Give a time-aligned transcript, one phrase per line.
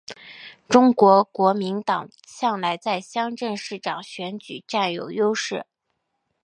[0.67, 5.67] 中国国民党向来在乡镇市长选举占有优势。